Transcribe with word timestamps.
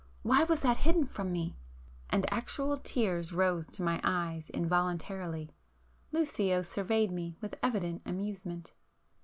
Why 0.23 0.45
was 0.45 0.61
that 0.61 0.77
hidden 0.77 1.05
from 1.05 1.31
me!" 1.31 1.55
And 2.09 2.25
actual 2.33 2.75
tears 2.79 3.31
rose 3.31 3.67
to 3.67 3.83
my 3.83 4.01
eyes 4.03 4.49
involuntarily,—Lucio 4.49 6.63
surveyed 6.63 7.11
me 7.11 7.37
with 7.39 7.59
evident 7.61 8.01
amusement. 8.03 8.73